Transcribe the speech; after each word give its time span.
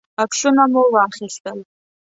عکسونه 0.23 0.63
مو 0.73 0.81
واخیستل. 0.95 1.59